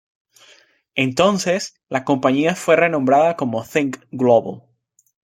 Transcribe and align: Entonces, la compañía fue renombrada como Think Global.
Entonces, 0.95 1.75
la 1.87 2.03
compañía 2.05 2.55
fue 2.55 2.75
renombrada 2.75 3.35
como 3.35 3.63
Think 3.63 3.99
Global. 4.09 4.63